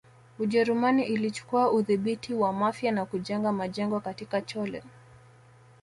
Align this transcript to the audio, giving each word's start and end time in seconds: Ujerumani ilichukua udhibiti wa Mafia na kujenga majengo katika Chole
Ujerumani 0.39 1.03
ilichukua 1.03 1.71
udhibiti 1.71 2.33
wa 2.33 2.53
Mafia 2.53 2.91
na 2.91 3.05
kujenga 3.05 3.51
majengo 3.51 3.99
katika 3.99 4.41
Chole 4.41 4.83